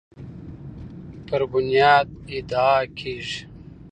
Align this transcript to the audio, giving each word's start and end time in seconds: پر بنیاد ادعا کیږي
پر 1.25 1.41
بنیاد 1.51 2.07
ادعا 2.37 2.75
کیږي 2.97 3.39